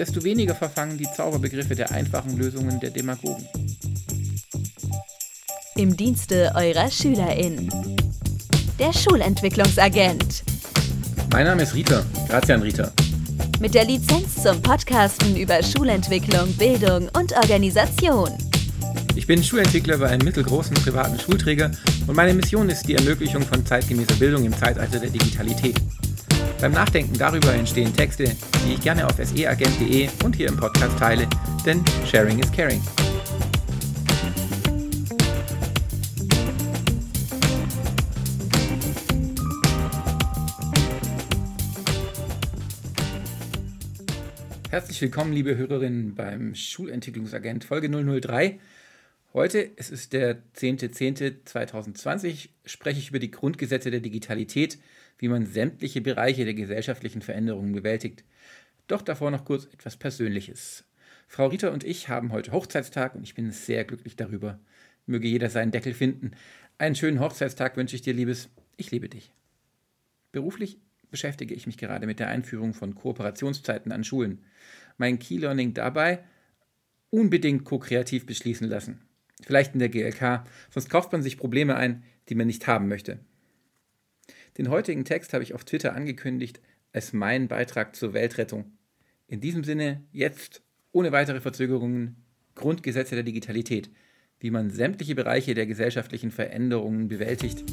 desto 0.00 0.24
weniger 0.24 0.54
verfangen 0.54 0.96
die 0.96 1.06
Zauberbegriffe 1.14 1.74
der 1.74 1.90
einfachen 1.90 2.38
Lösungen 2.38 2.80
der 2.80 2.88
Demagogen. 2.88 3.46
Im 5.76 5.94
Dienste 5.94 6.50
eurer 6.54 6.90
SchülerInnen. 6.90 7.68
Der 8.78 8.94
Schulentwicklungsagent. 8.94 10.42
Mein 11.32 11.44
Name 11.44 11.64
ist 11.64 11.74
Rita, 11.74 12.02
Grazian 12.28 12.62
Rita. 12.62 12.90
Mit 13.60 13.74
der 13.74 13.84
Lizenz 13.84 14.42
zum 14.42 14.62
Podcasten 14.62 15.36
über 15.36 15.62
Schulentwicklung, 15.62 16.50
Bildung 16.54 17.10
und 17.18 17.36
Organisation. 17.36 18.30
Ich 19.14 19.26
bin 19.26 19.44
Schulentwickler 19.44 19.98
bei 19.98 20.08
einem 20.08 20.24
mittelgroßen 20.24 20.76
privaten 20.76 21.20
Schulträger 21.20 21.70
und 22.06 22.16
meine 22.16 22.32
Mission 22.32 22.70
ist 22.70 22.88
die 22.88 22.94
Ermöglichung 22.94 23.42
von 23.42 23.66
zeitgemäßer 23.66 24.14
Bildung 24.14 24.46
im 24.46 24.56
Zeitalter 24.56 24.98
der 24.98 25.10
Digitalität. 25.10 25.76
Beim 26.60 26.72
Nachdenken 26.72 27.16
darüber 27.16 27.54
entstehen 27.54 27.90
Texte, 27.96 28.36
die 28.66 28.74
ich 28.74 28.82
gerne 28.82 29.06
auf 29.06 29.14
seagent.de 29.16 30.10
und 30.22 30.36
hier 30.36 30.46
im 30.46 30.58
Podcast 30.58 30.98
teile, 30.98 31.26
denn 31.64 31.82
Sharing 32.06 32.38
is 32.38 32.52
Caring. 32.52 32.82
Herzlich 44.68 45.00
willkommen, 45.00 45.32
liebe 45.32 45.56
Hörerinnen, 45.56 46.14
beim 46.14 46.54
Schulentwicklungsagent 46.54 47.64
Folge 47.64 47.88
003. 47.88 48.60
Heute, 49.32 49.70
es 49.76 49.90
ist 49.90 50.12
der 50.12 50.42
10.10.2020, 50.58 52.50
spreche 52.66 52.98
ich 52.98 53.08
über 53.08 53.18
die 53.18 53.30
Grundgesetze 53.30 53.90
der 53.90 54.00
Digitalität, 54.00 54.78
wie 55.20 55.28
man 55.28 55.46
sämtliche 55.46 56.00
Bereiche 56.00 56.44
der 56.44 56.54
gesellschaftlichen 56.54 57.20
Veränderungen 57.20 57.72
bewältigt. 57.72 58.24
Doch 58.86 59.02
davor 59.02 59.30
noch 59.30 59.44
kurz 59.44 59.66
etwas 59.66 59.96
Persönliches. 59.96 60.84
Frau 61.28 61.46
Rita 61.46 61.68
und 61.68 61.84
ich 61.84 62.08
haben 62.08 62.32
heute 62.32 62.52
Hochzeitstag 62.52 63.14
und 63.14 63.22
ich 63.22 63.34
bin 63.34 63.52
sehr 63.52 63.84
glücklich 63.84 64.16
darüber. 64.16 64.58
Möge 65.06 65.28
jeder 65.28 65.50
seinen 65.50 65.72
Deckel 65.72 65.94
finden. 65.94 66.32
Einen 66.78 66.94
schönen 66.94 67.20
Hochzeitstag 67.20 67.76
wünsche 67.76 67.94
ich 67.94 68.02
dir, 68.02 68.14
Liebes. 68.14 68.48
Ich 68.76 68.90
liebe 68.90 69.08
dich. 69.08 69.32
Beruflich 70.32 70.78
beschäftige 71.10 71.54
ich 71.54 71.66
mich 71.66 71.76
gerade 71.76 72.06
mit 72.06 72.18
der 72.18 72.28
Einführung 72.28 72.72
von 72.72 72.94
Kooperationszeiten 72.94 73.92
an 73.92 74.04
Schulen. 74.04 74.44
Mein 74.96 75.18
Key-Learning 75.18 75.74
dabei 75.74 76.24
unbedingt 77.10 77.64
ko-kreativ 77.64 78.24
beschließen 78.24 78.68
lassen. 78.68 79.02
Vielleicht 79.42 79.74
in 79.74 79.80
der 79.80 79.88
GLK, 79.88 80.44
sonst 80.70 80.88
kauft 80.88 81.12
man 81.12 81.22
sich 81.22 81.36
Probleme 81.36 81.76
ein, 81.76 82.04
die 82.28 82.34
man 82.34 82.46
nicht 82.46 82.66
haben 82.66 82.88
möchte. 82.88 83.18
Den 84.58 84.68
heutigen 84.68 85.04
Text 85.04 85.32
habe 85.32 85.44
ich 85.44 85.54
auf 85.54 85.64
Twitter 85.64 85.94
angekündigt 85.94 86.60
als 86.92 87.12
meinen 87.12 87.46
Beitrag 87.46 87.94
zur 87.94 88.14
Weltrettung. 88.14 88.72
In 89.28 89.40
diesem 89.40 89.62
Sinne 89.62 90.02
jetzt 90.10 90.62
ohne 90.90 91.12
weitere 91.12 91.40
Verzögerungen 91.40 92.16
Grundgesetze 92.56 93.14
der 93.14 93.22
Digitalität, 93.22 93.90
wie 94.40 94.50
man 94.50 94.70
sämtliche 94.70 95.14
Bereiche 95.14 95.54
der 95.54 95.66
gesellschaftlichen 95.66 96.32
Veränderungen 96.32 97.06
bewältigt. 97.06 97.64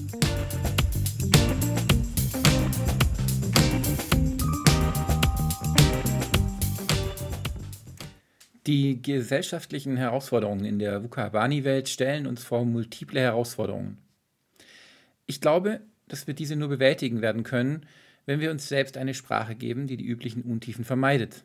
Die 8.67 9.01
gesellschaftlichen 9.01 9.97
Herausforderungen 9.97 10.65
in 10.65 10.77
der 10.77 11.01
VUCA-Bani-Welt 11.01 11.89
stellen 11.89 12.27
uns 12.27 12.43
vor 12.43 12.65
multiple 12.65 13.19
Herausforderungen. 13.19 13.97
Ich 15.25 15.41
glaube, 15.41 15.81
dass 16.07 16.27
wir 16.27 16.33
diese 16.33 16.55
nur 16.55 16.69
bewältigen 16.69 17.21
werden 17.21 17.43
können, 17.43 17.85
wenn 18.25 18.39
wir 18.39 18.51
uns 18.51 18.67
selbst 18.67 18.97
eine 18.97 19.13
Sprache 19.13 19.55
geben, 19.55 19.87
die 19.87 19.97
die 19.97 20.05
üblichen 20.05 20.43
Untiefen 20.43 20.85
vermeidet. 20.85 21.43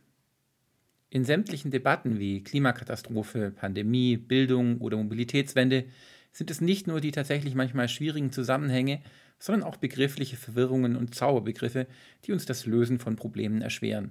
In 1.11 1.25
sämtlichen 1.25 1.71
Debatten 1.71 2.19
wie 2.19 2.43
Klimakatastrophe, 2.43 3.51
Pandemie, 3.51 4.17
Bildung 4.17 4.79
oder 4.79 4.97
Mobilitätswende 4.97 5.85
sind 6.33 6.51
es 6.51 6.61
nicht 6.61 6.87
nur 6.87 7.01
die 7.01 7.13
tatsächlich 7.13 7.55
manchmal 7.55 7.89
schwierigen 7.89 8.33
Zusammenhänge, 8.33 9.01
sondern 9.39 9.69
auch 9.69 9.77
begriffliche 9.77 10.37
Verwirrungen 10.37 10.97
und 10.97 11.15
Zauberbegriffe, 11.15 11.87
die 12.25 12.33
uns 12.33 12.47
das 12.47 12.65
Lösen 12.65 12.99
von 12.99 13.17
Problemen 13.17 13.61
erschweren. 13.61 14.11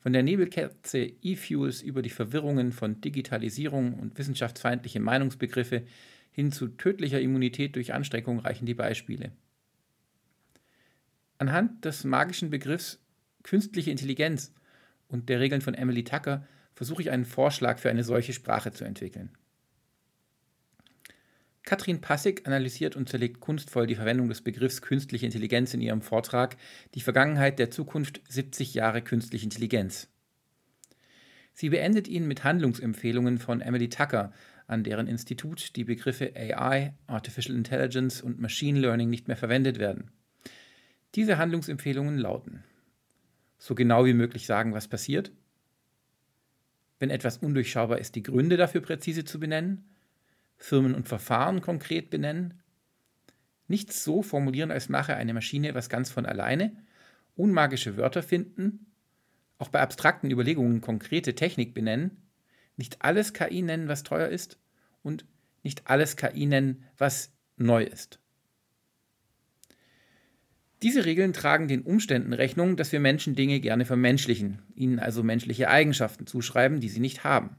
Von 0.00 0.12
der 0.12 0.22
Nebelkerze 0.22 1.10
E-Fuels 1.22 1.82
über 1.82 2.02
die 2.02 2.10
Verwirrungen 2.10 2.72
von 2.72 3.00
Digitalisierung 3.00 3.94
und 3.94 4.18
wissenschaftsfeindliche 4.18 5.00
Meinungsbegriffe 5.00 5.82
hin 6.38 6.52
zu 6.52 6.68
tödlicher 6.68 7.20
Immunität 7.20 7.74
durch 7.74 7.92
Anstrengung 7.92 8.38
reichen 8.38 8.64
die 8.64 8.74
Beispiele. 8.74 9.32
Anhand 11.38 11.84
des 11.84 12.04
magischen 12.04 12.48
Begriffs 12.48 13.00
künstliche 13.42 13.90
Intelligenz 13.90 14.54
und 15.08 15.28
der 15.28 15.40
Regeln 15.40 15.62
von 15.62 15.74
Emily 15.74 16.04
Tucker 16.04 16.46
versuche 16.76 17.02
ich 17.02 17.10
einen 17.10 17.24
Vorschlag 17.24 17.80
für 17.80 17.90
eine 17.90 18.04
solche 18.04 18.32
Sprache 18.32 18.70
zu 18.70 18.84
entwickeln. 18.84 19.30
Katrin 21.64 22.00
Passig 22.00 22.46
analysiert 22.46 22.94
und 22.94 23.08
zerlegt 23.08 23.40
kunstvoll 23.40 23.88
die 23.88 23.96
Verwendung 23.96 24.28
des 24.28 24.42
Begriffs 24.42 24.80
künstliche 24.80 25.26
Intelligenz 25.26 25.74
in 25.74 25.80
ihrem 25.80 26.02
Vortrag 26.02 26.56
Die 26.94 27.00
Vergangenheit 27.00 27.58
der 27.58 27.72
Zukunft 27.72 28.20
70 28.28 28.74
Jahre 28.74 29.02
künstliche 29.02 29.42
Intelligenz. 29.42 30.08
Sie 31.52 31.70
beendet 31.70 32.06
ihn 32.06 32.28
mit 32.28 32.44
Handlungsempfehlungen 32.44 33.38
von 33.38 33.60
Emily 33.60 33.88
Tucker, 33.88 34.32
an 34.68 34.84
deren 34.84 35.08
Institut 35.08 35.74
die 35.74 35.84
Begriffe 35.84 36.32
AI, 36.36 36.94
Artificial 37.08 37.56
Intelligence 37.56 38.22
und 38.22 38.38
Machine 38.38 38.78
Learning 38.78 39.10
nicht 39.10 39.26
mehr 39.26 39.36
verwendet 39.36 39.80
werden. 39.80 40.12
Diese 41.16 41.38
Handlungsempfehlungen 41.38 42.18
lauten: 42.18 42.62
So 43.58 43.74
genau 43.74 44.04
wie 44.04 44.14
möglich 44.14 44.46
sagen, 44.46 44.74
was 44.74 44.86
passiert. 44.86 45.32
Wenn 47.00 47.10
etwas 47.10 47.38
undurchschaubar 47.38 47.98
ist, 47.98 48.14
die 48.14 48.22
Gründe 48.22 48.56
dafür 48.56 48.82
präzise 48.82 49.24
zu 49.24 49.40
benennen 49.40 49.84
Firmen 50.58 50.94
und 50.94 51.08
Verfahren 51.08 51.60
konkret 51.60 52.10
benennen, 52.10 52.60
nicht 53.68 53.92
so 53.92 54.22
formulieren, 54.22 54.70
als 54.70 54.88
mache 54.88 55.14
eine 55.14 55.32
Maschine 55.32 55.74
was 55.74 55.88
ganz 55.88 56.10
von 56.10 56.26
alleine, 56.26 56.76
unmagische 57.36 57.96
Wörter 57.96 58.22
finden, 58.22 58.86
auch 59.58 59.68
bei 59.68 59.80
abstrakten 59.80 60.30
Überlegungen 60.30 60.80
konkrete 60.80 61.34
Technik 61.34 61.74
benennen, 61.74 62.27
nicht 62.78 63.02
alles 63.02 63.34
KI 63.34 63.60
nennen, 63.60 63.88
was 63.88 64.04
teuer 64.04 64.28
ist 64.28 64.58
und 65.02 65.26
nicht 65.62 65.82
alles 65.86 66.16
KI 66.16 66.46
nennen, 66.46 66.84
was 66.96 67.30
neu 67.56 67.82
ist. 67.82 68.18
Diese 70.82 71.04
Regeln 71.04 71.32
tragen 71.32 71.66
den 71.66 71.82
Umständen 71.82 72.32
Rechnung, 72.32 72.76
dass 72.76 72.92
wir 72.92 73.00
Menschen 73.00 73.34
Dinge 73.34 73.58
gerne 73.58 73.84
vermenschlichen, 73.84 74.62
ihnen 74.76 75.00
also 75.00 75.24
menschliche 75.24 75.68
Eigenschaften 75.68 76.26
zuschreiben, 76.26 76.78
die 76.78 76.88
sie 76.88 77.00
nicht 77.00 77.24
haben. 77.24 77.56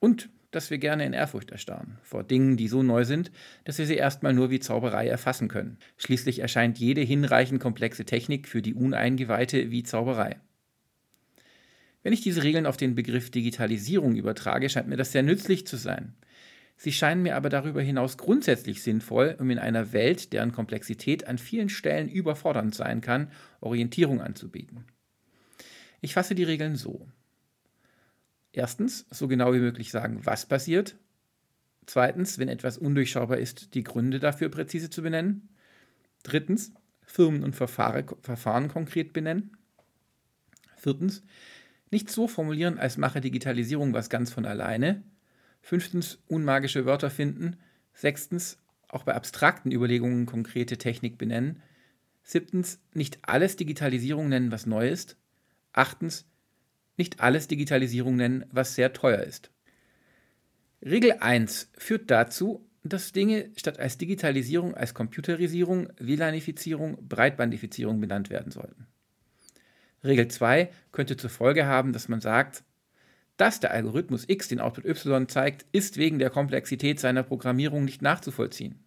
Und 0.00 0.28
dass 0.50 0.70
wir 0.70 0.78
gerne 0.78 1.04
in 1.04 1.12
Ehrfurcht 1.12 1.50
erstarren 1.50 1.98
vor 2.02 2.24
Dingen, 2.24 2.56
die 2.56 2.66
so 2.66 2.82
neu 2.82 3.04
sind, 3.04 3.30
dass 3.64 3.78
wir 3.78 3.86
sie 3.86 3.94
erstmal 3.94 4.32
nur 4.32 4.50
wie 4.50 4.58
Zauberei 4.58 5.06
erfassen 5.06 5.48
können. 5.48 5.78
Schließlich 5.96 6.40
erscheint 6.40 6.78
jede 6.78 7.02
hinreichend 7.02 7.60
komplexe 7.60 8.04
Technik 8.04 8.48
für 8.48 8.62
die 8.62 8.74
Uneingeweihte 8.74 9.70
wie 9.70 9.82
Zauberei. 9.84 10.40
Wenn 12.06 12.12
ich 12.12 12.20
diese 12.20 12.44
Regeln 12.44 12.66
auf 12.66 12.76
den 12.76 12.94
Begriff 12.94 13.32
Digitalisierung 13.32 14.14
übertrage, 14.14 14.68
scheint 14.68 14.86
mir 14.86 14.96
das 14.96 15.10
sehr 15.10 15.24
nützlich 15.24 15.66
zu 15.66 15.76
sein. 15.76 16.14
Sie 16.76 16.92
scheinen 16.92 17.24
mir 17.24 17.34
aber 17.34 17.48
darüber 17.48 17.82
hinaus 17.82 18.16
grundsätzlich 18.16 18.80
sinnvoll, 18.84 19.34
um 19.40 19.50
in 19.50 19.58
einer 19.58 19.92
Welt, 19.92 20.32
deren 20.32 20.52
Komplexität 20.52 21.26
an 21.26 21.36
vielen 21.36 21.68
Stellen 21.68 22.08
überfordernd 22.08 22.76
sein 22.76 23.00
kann, 23.00 23.32
Orientierung 23.60 24.20
anzubieten. 24.20 24.84
Ich 26.00 26.14
fasse 26.14 26.36
die 26.36 26.44
Regeln 26.44 26.76
so. 26.76 27.08
Erstens, 28.52 29.06
so 29.10 29.26
genau 29.26 29.52
wie 29.52 29.58
möglich 29.58 29.90
sagen, 29.90 30.20
was 30.22 30.46
passiert. 30.46 30.94
Zweitens, 31.86 32.38
wenn 32.38 32.48
etwas 32.48 32.78
undurchschaubar 32.78 33.38
ist, 33.38 33.74
die 33.74 33.82
Gründe 33.82 34.20
dafür 34.20 34.48
präzise 34.48 34.90
zu 34.90 35.02
benennen. 35.02 35.48
Drittens, 36.22 36.72
Firmen 37.02 37.42
und 37.42 37.56
Verfahren 37.56 38.68
konkret 38.68 39.12
benennen. 39.12 39.56
Viertens, 40.76 41.22
nicht 41.90 42.10
so 42.10 42.28
formulieren, 42.28 42.78
als 42.78 42.96
mache 42.96 43.20
Digitalisierung 43.20 43.92
was 43.92 44.10
ganz 44.10 44.32
von 44.32 44.44
alleine. 44.44 45.02
Fünftens, 45.60 46.18
unmagische 46.26 46.86
Wörter 46.86 47.10
finden. 47.10 47.56
Sechstens, 47.94 48.58
auch 48.88 49.04
bei 49.04 49.14
abstrakten 49.14 49.72
Überlegungen 49.72 50.26
konkrete 50.26 50.78
Technik 50.78 51.18
benennen. 51.18 51.62
Siebtens, 52.22 52.80
nicht 52.92 53.18
alles 53.22 53.56
Digitalisierung 53.56 54.28
nennen, 54.28 54.50
was 54.50 54.66
neu 54.66 54.88
ist. 54.88 55.16
Achtens, 55.72 56.26
nicht 56.96 57.20
alles 57.20 57.46
Digitalisierung 57.46 58.16
nennen, 58.16 58.46
was 58.50 58.74
sehr 58.74 58.92
teuer 58.92 59.22
ist. 59.22 59.50
Regel 60.84 61.12
1 61.20 61.70
führt 61.76 62.10
dazu, 62.10 62.68
dass 62.82 63.12
Dinge 63.12 63.50
statt 63.56 63.78
als 63.78 63.98
Digitalisierung 63.98 64.74
als 64.74 64.94
Computerisierung, 64.94 65.88
WLANifizierung, 65.98 67.08
Breitbandifizierung 67.08 68.00
benannt 68.00 68.30
werden 68.30 68.52
sollten. 68.52 68.86
Regel 70.06 70.28
2 70.28 70.70
könnte 70.92 71.16
zur 71.16 71.30
Folge 71.30 71.66
haben, 71.66 71.92
dass 71.92 72.08
man 72.08 72.20
sagt, 72.20 72.64
dass 73.36 73.60
der 73.60 73.72
Algorithmus 73.72 74.24
X 74.28 74.48
den 74.48 74.60
Output 74.60 74.84
Y 74.86 75.28
zeigt, 75.28 75.66
ist 75.72 75.96
wegen 75.98 76.18
der 76.18 76.30
Komplexität 76.30 77.00
seiner 77.00 77.22
Programmierung 77.22 77.84
nicht 77.84 78.02
nachzuvollziehen. 78.02 78.80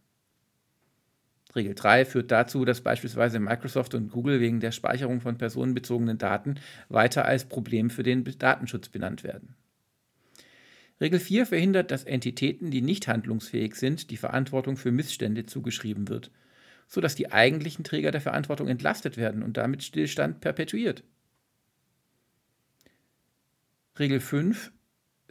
Regel 1.56 1.74
3 1.74 2.06
führt 2.06 2.31
dazu, 2.31 2.63
dass 2.63 2.81
beispielsweise 2.81 3.39
Microsoft 3.39 3.95
und 3.95 4.12
Google 4.12 4.39
wegen 4.39 4.60
der 4.60 4.71
Speicherung 4.71 5.19
von 5.19 5.38
personenbezogenen 5.38 6.18
Daten 6.18 6.56
weiter 6.89 7.25
als 7.25 7.45
Problem 7.45 7.89
für 7.89 8.04
den 8.04 8.24
Datenschutz 8.38 8.89
benannt 8.89 9.24
werden. 9.24 9.56
Regel 11.01 11.19
4 11.19 11.45
verhindert, 11.45 11.92
dass 11.92 12.04
Entitäten, 12.04 12.72
die 12.72 12.81
nicht 12.81 13.07
handlungsfähig 13.07 13.75
sind, 13.75 14.12
die 14.12 14.18
Verantwortung 14.18 14.77
für 14.77 14.92
Missstände 14.92 15.45
zugeschrieben 15.45 16.07
wird, 16.10 16.30
sodass 16.89 17.15
die 17.15 17.31
eigentlichen 17.31 17.86
Träger 17.86 18.12
der 18.12 18.19
Verantwortung 18.19 18.68
entlastet 18.68 19.15
werden 19.15 19.44
und 19.44 19.56
damit 19.56 19.83
Stillstand 19.83 20.41
perpetuiert. 20.41 21.03
Regel 23.97 24.19
5 24.19 24.71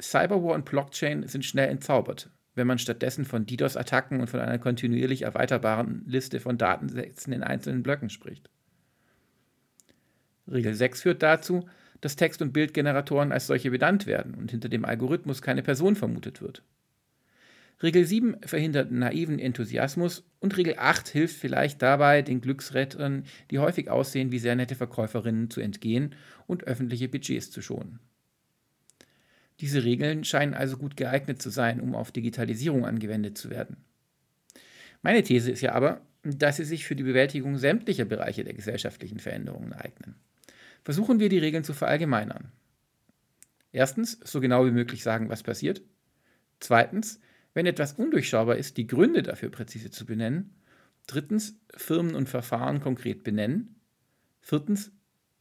Cyberwar 0.00 0.54
und 0.54 0.64
Blockchain 0.64 1.26
sind 1.26 1.44
schnell 1.44 1.68
entzaubert, 1.68 2.30
wenn 2.54 2.68
man 2.68 2.78
stattdessen 2.78 3.24
von 3.24 3.44
DDoS-Attacken 3.44 4.20
und 4.20 4.30
von 4.30 4.38
einer 4.38 4.58
kontinuierlich 4.58 5.22
erweiterbaren 5.22 6.04
Liste 6.06 6.38
von 6.38 6.56
Datensätzen 6.56 7.32
in 7.32 7.42
einzelnen 7.42 7.82
Blöcken 7.82 8.08
spricht. 8.08 8.48
Regel 10.46 10.74
6 10.74 11.02
führt 11.02 11.22
dazu, 11.22 11.68
dass 12.00 12.14
Text- 12.14 12.40
und 12.40 12.52
Bildgeneratoren 12.52 13.32
als 13.32 13.48
solche 13.48 13.72
benannt 13.72 14.06
werden 14.06 14.34
und 14.34 14.52
hinter 14.52 14.68
dem 14.68 14.84
Algorithmus 14.84 15.42
keine 15.42 15.64
Person 15.64 15.96
vermutet 15.96 16.40
wird. 16.40 16.62
Regel 17.82 18.04
7 18.04 18.36
verhindert 18.44 18.90
naiven 18.90 19.38
Enthusiasmus 19.38 20.24
und 20.40 20.56
Regel 20.56 20.74
8 20.78 21.08
hilft 21.08 21.36
vielleicht 21.36 21.80
dabei, 21.80 22.22
den 22.22 22.40
Glücksrettern, 22.40 23.24
die 23.50 23.60
häufig 23.60 23.88
aussehen 23.88 24.32
wie 24.32 24.40
sehr 24.40 24.56
nette 24.56 24.74
Verkäuferinnen, 24.74 25.48
zu 25.50 25.60
entgehen 25.60 26.14
und 26.46 26.64
öffentliche 26.64 27.08
Budgets 27.08 27.50
zu 27.50 27.62
schonen. 27.62 28.00
Diese 29.60 29.84
Regeln 29.84 30.24
scheinen 30.24 30.54
also 30.54 30.76
gut 30.76 30.96
geeignet 30.96 31.40
zu 31.40 31.50
sein, 31.50 31.80
um 31.80 31.94
auf 31.94 32.12
Digitalisierung 32.12 32.84
angewendet 32.84 33.38
zu 33.38 33.50
werden. 33.50 33.76
Meine 35.02 35.22
These 35.22 35.50
ist 35.50 35.60
ja 35.60 35.72
aber, 35.72 36.00
dass 36.22 36.56
sie 36.56 36.64
sich 36.64 36.84
für 36.84 36.96
die 36.96 37.04
Bewältigung 37.04 37.58
sämtlicher 37.58 38.04
Bereiche 38.04 38.44
der 38.44 38.54
gesellschaftlichen 38.54 39.20
Veränderungen 39.20 39.72
eignen. 39.72 40.16
Versuchen 40.84 41.20
wir 41.20 41.28
die 41.28 41.38
Regeln 41.38 41.64
zu 41.64 41.74
verallgemeinern. 41.74 42.50
Erstens, 43.70 44.18
so 44.24 44.40
genau 44.40 44.66
wie 44.66 44.70
möglich 44.72 45.02
sagen, 45.02 45.28
was 45.28 45.42
passiert. 45.42 45.82
Zweitens, 46.60 47.20
wenn 47.58 47.66
etwas 47.66 47.94
undurchschaubar 47.94 48.54
ist, 48.54 48.76
die 48.76 48.86
Gründe 48.86 49.24
dafür 49.24 49.50
präzise 49.50 49.90
zu 49.90 50.06
benennen. 50.06 50.54
Drittens, 51.08 51.58
Firmen 51.74 52.14
und 52.14 52.28
Verfahren 52.28 52.80
konkret 52.80 53.24
benennen. 53.24 53.74
Viertens, 54.40 54.92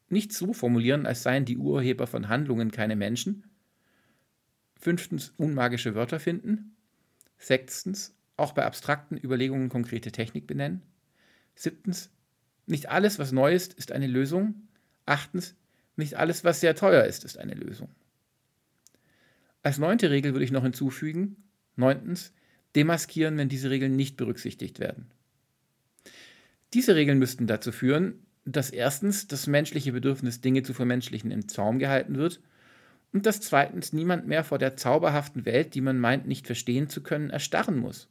nicht 0.10 0.34
so 0.34 0.52
formulieren, 0.52 1.06
als 1.06 1.22
seien 1.22 1.46
die 1.46 1.58
Urheber 1.58 2.08
von 2.08 2.28
Handlungen 2.28 2.72
keine 2.72 2.96
Menschen. 2.96 3.44
Fünftens, 4.80 5.32
unmagische 5.38 5.94
Wörter 5.94 6.20
finden. 6.20 6.76
Sechstens, 7.38 8.16
auch 8.36 8.54
bei 8.54 8.66
abstrakten 8.66 9.20
Überlegungen 9.24 9.70
konkrete 9.70 10.12
Technik 10.12 10.48
benennen. 10.48 10.82
Siebtens, 11.54 12.10
nicht 12.66 12.90
alles, 12.90 13.20
was 13.20 13.32
neu 13.32 13.54
ist, 13.54 13.76
ist 13.76 13.92
eine 13.92 14.08
Lösung. 14.08 14.68
Achtens, 15.06 15.56
nicht 15.96 16.16
alles, 16.16 16.44
was 16.44 16.62
sehr 16.62 16.74
teuer 16.74 17.04
ist, 17.04 17.26
ist 17.26 17.38
eine 17.38 17.54
Lösung. 17.54 17.90
Als 19.62 19.78
neunte 19.78 20.10
Regel 20.10 20.34
würde 20.34 20.46
ich 20.46 20.52
noch 20.52 20.64
hinzufügen, 20.64 21.44
neuntens, 21.78 22.34
demaskieren, 22.76 23.38
wenn 23.38 23.50
diese 23.50 23.70
Regeln 23.70 23.96
nicht 23.96 24.18
berücksichtigt 24.18 24.80
werden. 24.80 25.08
Diese 26.74 26.96
Regeln 26.96 27.20
müssten 27.20 27.48
dazu 27.48 27.72
führen, 27.72 28.26
dass 28.46 28.70
erstens 28.70 29.28
das 29.28 29.48
menschliche 29.48 29.92
Bedürfnis, 29.92 30.42
Dinge 30.42 30.64
zu 30.64 30.74
vermenschlichen, 30.74 31.32
im 31.32 31.48
Zaum 31.48 31.80
gehalten 31.80 32.18
wird 32.18 32.42
und 33.14 33.26
dass 33.26 33.42
zweitens 33.42 33.94
niemand 33.94 34.28
mehr 34.28 34.44
vor 34.44 34.58
der 34.58 34.78
zauberhaften 34.78 35.46
Welt, 35.46 35.76
die 35.76 35.82
man 35.82 36.00
meint 36.00 36.28
nicht 36.28 36.46
verstehen 36.46 36.90
zu 36.90 37.02
können, 37.02 37.30
erstarren 37.30 37.78
muss. 37.78 38.10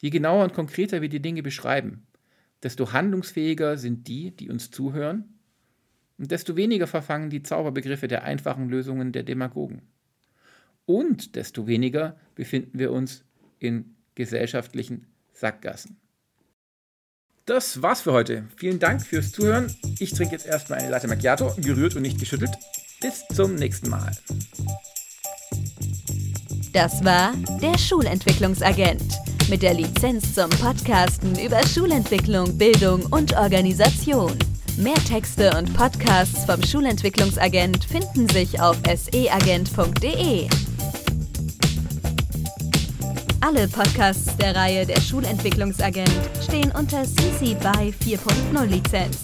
Je 0.00 0.10
genauer 0.10 0.44
und 0.44 0.54
konkreter 0.54 1.02
wir 1.02 1.08
die 1.08 1.22
Dinge 1.22 1.42
beschreiben, 1.42 2.06
desto 2.62 2.92
handlungsfähiger 2.92 3.78
sind 3.78 4.08
die, 4.08 4.30
die 4.32 4.50
uns 4.50 4.70
zuhören, 4.70 5.30
und 6.16 6.30
desto 6.30 6.56
weniger 6.56 6.86
verfangen 6.86 7.30
die 7.30 7.42
Zauberbegriffe 7.42 8.06
der 8.06 8.22
einfachen 8.22 8.68
Lösungen 8.68 9.10
der 9.12 9.24
Demagogen. 9.24 9.82
Und 10.86 11.36
desto 11.36 11.66
weniger 11.66 12.16
befinden 12.34 12.78
wir 12.78 12.92
uns 12.92 13.24
in 13.58 13.94
gesellschaftlichen 14.14 15.06
Sackgassen. 15.32 15.96
Das 17.46 17.82
war's 17.82 18.02
für 18.02 18.12
heute. 18.12 18.44
Vielen 18.56 18.78
Dank 18.78 19.02
fürs 19.02 19.32
Zuhören. 19.32 19.74
Ich 19.98 20.12
trinke 20.12 20.32
jetzt 20.32 20.46
erstmal 20.46 20.78
eine 20.78 20.90
Latte 20.90 21.08
Macchiato, 21.08 21.54
gerührt 21.58 21.94
und 21.94 22.02
nicht 22.02 22.18
geschüttelt. 22.18 22.52
Bis 23.00 23.22
zum 23.34 23.54
nächsten 23.54 23.90
Mal. 23.90 24.12
Das 26.72 27.04
war 27.04 27.34
der 27.60 27.76
Schulentwicklungsagent 27.78 29.02
mit 29.50 29.62
der 29.62 29.74
Lizenz 29.74 30.34
zum 30.34 30.48
Podcasten 30.50 31.38
über 31.38 31.64
Schulentwicklung, 31.66 32.56
Bildung 32.56 33.04
und 33.12 33.36
Organisation. 33.36 34.38
Mehr 34.78 34.96
Texte 35.06 35.56
und 35.56 35.72
Podcasts 35.74 36.44
vom 36.46 36.62
Schulentwicklungsagent 36.62 37.84
finden 37.84 38.28
sich 38.28 38.60
auf 38.60 38.76
seagent.de. 38.86 40.48
Alle 43.46 43.68
Podcasts 43.68 44.34
der 44.38 44.56
Reihe 44.56 44.86
der 44.86 44.98
Schulentwicklungsagent 45.02 46.10
stehen 46.42 46.72
unter 46.72 47.02
CC 47.04 47.54
BY 47.54 47.92
4.0 48.02 48.64
Lizenz. 48.64 49.18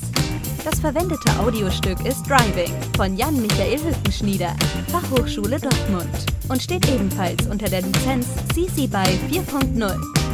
Das 0.62 0.78
verwendete 0.78 1.30
Audiostück 1.38 2.04
ist 2.04 2.28
Driving 2.28 2.70
von 2.98 3.16
Jan-Michael 3.16 3.78
Hückenschnieder, 3.78 4.54
Fachhochschule 4.88 5.58
Dortmund 5.58 6.26
und 6.50 6.62
steht 6.62 6.86
ebenfalls 6.90 7.46
unter 7.46 7.64
der 7.64 7.80
Lizenz 7.80 8.26
CC 8.52 8.88
BY 8.88 9.40
4.0. 9.40 10.29